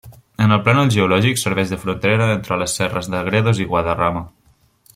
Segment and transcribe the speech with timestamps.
[0.43, 4.25] En el plànol geològic, serveix de frontera entre les serres de Gredos i de Guadarrama.